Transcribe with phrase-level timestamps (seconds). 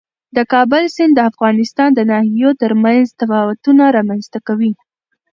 [0.35, 4.73] د کابل سیند د افغانستان د ناحیو ترمنځ تفاوتونه رامنځته کوي.